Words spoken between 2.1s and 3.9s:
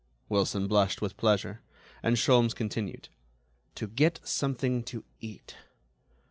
Sholmes continued: "To